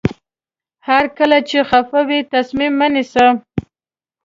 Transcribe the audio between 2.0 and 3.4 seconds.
وئ تصمیم مه نیسئ.